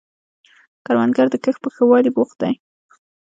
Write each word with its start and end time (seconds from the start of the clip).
کروندګر 0.85 1.27
د 1.31 1.35
کښت 1.43 1.59
په 1.63 1.69
ښه 1.75 1.83
والي 1.89 2.11
بوخت 2.15 2.37
دی 2.41 2.53